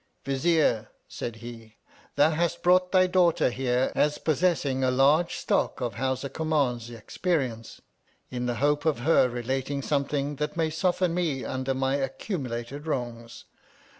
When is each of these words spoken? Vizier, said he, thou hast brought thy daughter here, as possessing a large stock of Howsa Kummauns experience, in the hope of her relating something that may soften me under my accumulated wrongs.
Vizier, 0.25 0.89
said 1.07 1.35
he, 1.45 1.75
thou 2.15 2.31
hast 2.31 2.63
brought 2.63 2.91
thy 2.91 3.05
daughter 3.05 3.51
here, 3.51 3.91
as 3.93 4.17
possessing 4.17 4.83
a 4.83 4.89
large 4.89 5.35
stock 5.35 5.79
of 5.79 5.93
Howsa 5.93 6.27
Kummauns 6.29 6.89
experience, 6.89 7.81
in 8.31 8.47
the 8.47 8.55
hope 8.55 8.83
of 8.85 9.01
her 9.01 9.29
relating 9.29 9.83
something 9.83 10.37
that 10.37 10.57
may 10.57 10.71
soften 10.71 11.13
me 11.13 11.45
under 11.45 11.75
my 11.75 11.97
accumulated 11.97 12.87
wrongs. 12.87 13.45